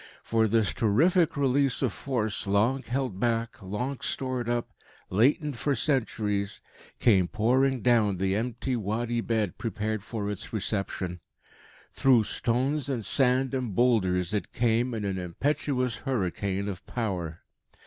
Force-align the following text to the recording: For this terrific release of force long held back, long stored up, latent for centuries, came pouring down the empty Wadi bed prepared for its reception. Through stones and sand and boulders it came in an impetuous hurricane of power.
For 0.23 0.47
this 0.47 0.73
terrific 0.73 1.37
release 1.37 1.83
of 1.83 1.93
force 1.93 2.47
long 2.47 2.81
held 2.81 3.19
back, 3.19 3.61
long 3.61 3.99
stored 3.99 4.49
up, 4.49 4.71
latent 5.11 5.57
for 5.57 5.75
centuries, 5.75 6.59
came 6.99 7.27
pouring 7.27 7.83
down 7.83 8.17
the 8.17 8.35
empty 8.35 8.75
Wadi 8.75 9.21
bed 9.21 9.59
prepared 9.59 10.01
for 10.03 10.31
its 10.31 10.51
reception. 10.51 11.19
Through 11.93 12.23
stones 12.23 12.89
and 12.89 13.05
sand 13.05 13.53
and 13.53 13.75
boulders 13.75 14.33
it 14.33 14.51
came 14.53 14.95
in 14.95 15.05
an 15.05 15.19
impetuous 15.19 15.97
hurricane 15.97 16.67
of 16.67 16.83
power. 16.87 17.41